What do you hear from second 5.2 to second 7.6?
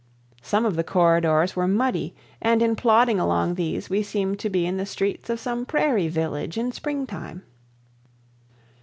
of some prairie village in spring time.